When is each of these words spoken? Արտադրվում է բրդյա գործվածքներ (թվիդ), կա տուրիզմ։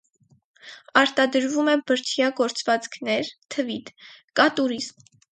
Արտադրվում 1.01 1.67
է 1.73 1.75
բրդյա 1.91 2.29
գործվածքներ 2.39 3.29
(թվիդ), 3.57 3.91
կա 4.41 4.47
տուրիզմ։ 4.61 5.05